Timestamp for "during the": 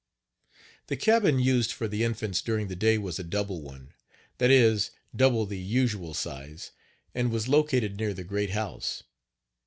2.41-2.75